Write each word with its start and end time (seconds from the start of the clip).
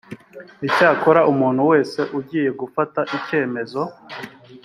icyakora 0.67 1.21
umuntu 1.31 1.61
wese 1.71 1.99
ugiye 2.19 2.49
gufata 2.59 2.99
icyemezo 3.17 3.81